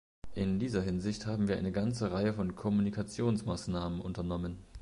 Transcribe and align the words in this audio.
In 0.33 0.57
dieser 0.57 0.81
Hinsicht 0.81 1.27
haben 1.27 1.47
wir 1.47 1.57
eine 1.57 1.71
ganze 1.71 2.11
Reihe 2.11 2.33
von 2.33 2.55
Kommunikationsmaßnahmen 2.55 4.01
unternommen. 4.01 4.57